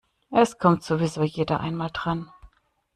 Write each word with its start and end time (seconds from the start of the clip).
Es 0.31 0.57
kommt 0.57 0.81
sowieso 0.81 1.21
jeder 1.21 1.59
einmal 1.59 1.91
dran. 1.93 2.33